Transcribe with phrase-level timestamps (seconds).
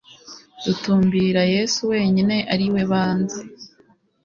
[0.63, 3.41] dutumbira yesu wenyine ari we banze